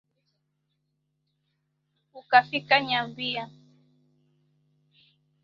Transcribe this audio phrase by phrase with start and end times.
[2.19, 3.43] Ukafika nyambia.